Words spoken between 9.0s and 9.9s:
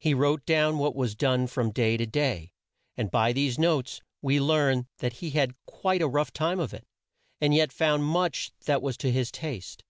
his taste.